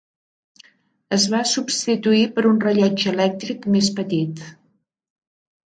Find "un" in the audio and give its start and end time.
2.53-2.59